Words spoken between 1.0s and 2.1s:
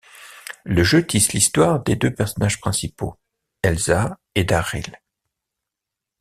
tisse l'histoire des